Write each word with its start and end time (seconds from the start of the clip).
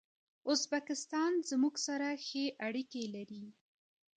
ازبکستان 0.51 1.31
زموږ 1.49 1.75
سره 1.87 2.07
ښې 2.25 2.45
اړیکي 2.67 3.03
لري. 3.15 3.45